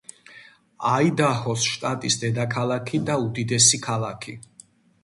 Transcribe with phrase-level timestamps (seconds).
[0.91, 4.37] აიდაჰოს შტატის დედაქალაქი და უდიდესი ქალაქი.